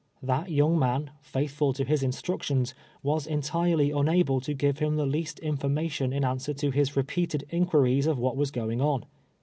That 0.23 0.49
young 0.49 0.79
num, 0.79 1.11
faithful 1.21 1.73
to 1.73 1.85
his 1.85 2.01
instructions, 2.01 2.73
was 3.03 3.27
entirely 3.27 3.91
unable 3.91 4.41
to 4.41 4.55
give 4.55 4.79
him 4.79 4.95
the 4.95 5.05
least 5.05 5.37
information 5.41 6.11
in 6.11 6.25
answer 6.25 6.55
to 6.55 6.71
his 6.71 6.97
repeated 6.97 7.45
inquiries 7.51 8.07
of 8.07 8.17
what 8.17 8.35
was 8.35 8.49
going 8.49 8.81
on. 8.81 9.05